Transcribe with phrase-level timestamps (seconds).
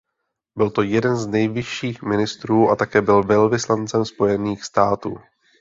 [0.55, 5.17] Byl to jeden z nejvyšších ministrů a také byl velvyslancem Spojených států.